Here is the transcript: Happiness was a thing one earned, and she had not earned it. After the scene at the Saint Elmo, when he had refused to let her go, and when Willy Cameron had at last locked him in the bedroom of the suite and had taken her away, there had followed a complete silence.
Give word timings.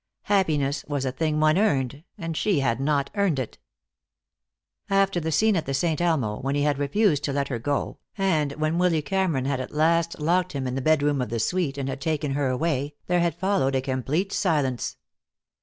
Happiness 0.23 0.83
was 0.87 1.05
a 1.05 1.11
thing 1.11 1.39
one 1.39 1.59
earned, 1.59 2.03
and 2.17 2.35
she 2.35 2.59
had 2.61 2.79
not 2.79 3.11
earned 3.13 3.37
it. 3.37 3.59
After 4.89 5.19
the 5.19 5.31
scene 5.31 5.55
at 5.55 5.67
the 5.67 5.75
Saint 5.75 6.01
Elmo, 6.01 6.39
when 6.39 6.55
he 6.55 6.63
had 6.63 6.79
refused 6.79 7.23
to 7.25 7.31
let 7.31 7.49
her 7.49 7.59
go, 7.59 7.99
and 8.17 8.53
when 8.53 8.79
Willy 8.79 9.03
Cameron 9.03 9.45
had 9.45 9.59
at 9.59 9.75
last 9.75 10.19
locked 10.19 10.53
him 10.53 10.65
in 10.65 10.73
the 10.73 10.81
bedroom 10.81 11.21
of 11.21 11.29
the 11.29 11.37
suite 11.39 11.77
and 11.77 11.87
had 11.87 12.01
taken 12.01 12.31
her 12.31 12.47
away, 12.49 12.95
there 13.05 13.19
had 13.19 13.35
followed 13.35 13.75
a 13.75 13.81
complete 13.81 14.33
silence. 14.33 14.97